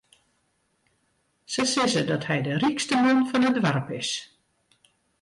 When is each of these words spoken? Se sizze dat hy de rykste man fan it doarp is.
Se 1.53 1.63
sizze 1.73 2.03
dat 2.11 2.27
hy 2.31 2.37
de 2.47 2.53
rykste 2.65 2.95
man 3.03 3.19
fan 3.29 3.47
it 3.49 3.55
doarp 3.63 3.87
is. 4.01 4.09